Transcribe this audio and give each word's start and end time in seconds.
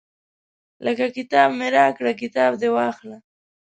لکه 0.85 1.05
کتاب 1.17 1.49
مې 1.59 1.67
راکړه 1.77 2.11
کتاب 2.21 2.51
دې 2.61 2.69
واخله. 2.75 3.17